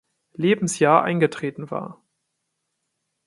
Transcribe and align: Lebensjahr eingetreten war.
Lebensjahr 0.33 1.03
eingetreten 1.03 1.69
war. 1.69 2.01